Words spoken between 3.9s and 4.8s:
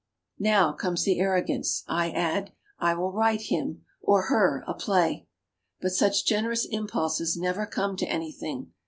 or her, a